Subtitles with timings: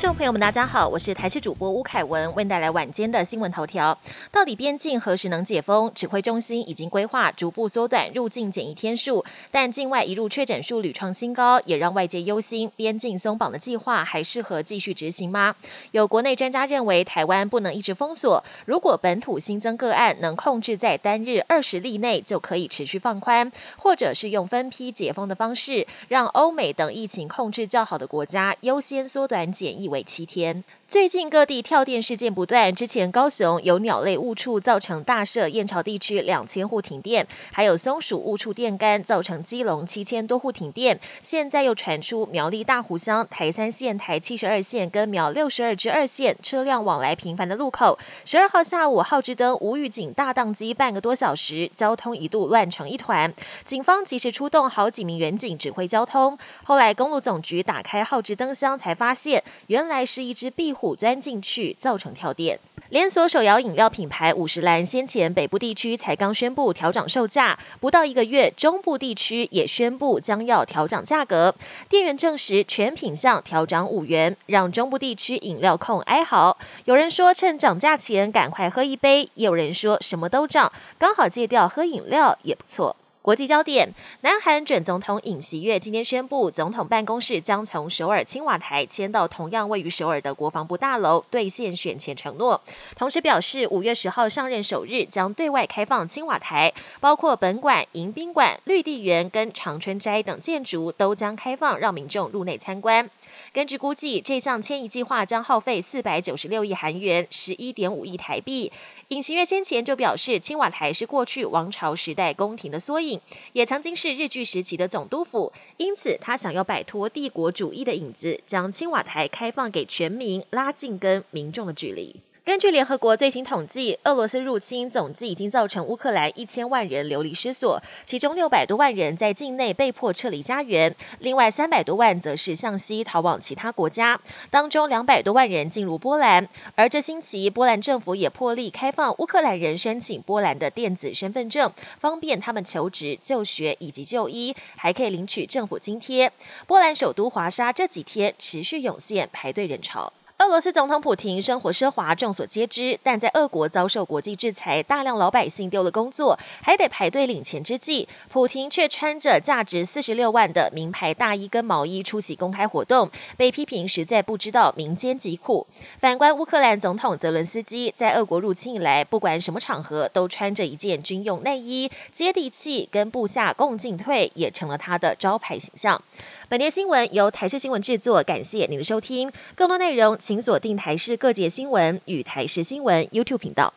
[0.00, 3.96] 众朋友们，大家好，我是台视主播吴凯文，为带来晚间的新闻头条。
[4.32, 5.92] 到底边境何时能解封？
[5.94, 15.54] 指挥中心已经规划逐步缩短入境检疫天数，但境外一入确诊数屡创新高，也让外界忧心边境松绑的计划还适合继续执行吗？
[15.90, 30.00] 有国内专家认为，台湾不能一直封锁，如果本土新增个案能控制在单日二十例内，就可以持续放宽，或者是用分批解封的方式，让欧美等疫情控制较好的国家优先缩短检疫为。
[30.10, 30.64] 七天。
[30.88, 40.98] 最近各地跳电事件不断，之前高雄有鸟类误触造成大社燕巢地区两千户停电，还有松鼠误触电杆造成基隆七千多户停电。
[41.22, 53.32] 现在又传出苗栗大湖乡台三线、台七十二线跟苗六十二支二线车辆往来频繁的路口，十二号下午号志灯无预警大宕机半个多小时，交通一度乱成一团。
[53.64, 60.80] 警方及时出动好几名员警指挥交通，后来公路总局打开号志灯箱，才发现原原来是一只壁虎。
[60.80, 62.58] 虎钻进去，造成跳电。
[62.88, 71.54] 连锁手摇饮料品牌五十岚先前北部地区才刚宣布调涨售价，不到一个月，中部地区也宣布将要调涨价格。
[71.90, 76.56] 店员证实全品项调涨五元，让中部地区饮料控哀嚎。
[76.86, 82.96] 有人说趁涨价前赶快喝一杯，也有人说什么都涨，刚好戒掉喝饮料也不错。
[83.22, 92.58] 国际焦点：南韩准总统尹锡悦今天宣布，总统办公室将从首尔青瓦台迁到同样位于首尔的国防部大楼，兑现选前承诺。
[92.96, 103.10] 同时表示，五月十号上任首日将对外开放青瓦台，包括本馆、迎宾馆、绿地园跟长春斋等建筑都将开放，让民众入内参观。
[103.52, 108.70] 根据估计，这项迁移计划将耗费四百九十六亿韩元，十一点五亿台币。
[109.08, 113.20] 尹锡悦先前就表示，青瓦台是过去王朝时代宫廷的缩影，
[113.52, 122.14] 也曾经是日据时期的总督府，因此他想要摆脱帝国主义的影子，将青瓦台开放给全民，拉近跟民众的距离。
[122.50, 136.48] 根据联合国最新统计，俄罗斯入侵总计已经造成乌克兰一千万人流离失所，其中六百多万人在境内被迫撤离家园，另外三百多万则是向西逃往其他国家，当中两百多万人进入波兰。
[136.74, 146.32] 而这星期，波兰政府也破例开放乌克兰人申请波兰的电子身份证，方便他们求职、就学以及就医，还可以领取政府津贴。
[146.66, 150.12] 波兰首都华沙这几天持续涌现排队人潮。
[150.40, 152.98] 俄罗斯总统普京生活奢华，众所皆知。
[153.02, 165.66] 但在俄国遭受国际制裁，大量老百姓丢了工作，还得排队领钱之际，普京却穿着价值四十六万的名牌大衣跟毛衣出席公开活动，被批评实在不知道民间疾苦。
[165.98, 176.02] 反观乌克兰总统泽伦斯基，在俄国入侵以来，不管什么场合都穿着一件军用内衣，接地气，跟部下共进退，也成了他的招牌形象。
[176.48, 179.30] 本节新闻由台视新闻制作，感谢您的收听。
[179.54, 183.74] 更多内容请锁定台视各界新闻与台视新闻 YouTube 频道。